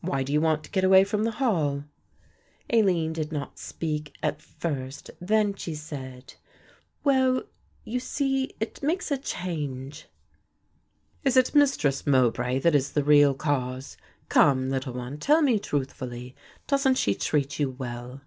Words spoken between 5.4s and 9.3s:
she said, "Well, you see it makes a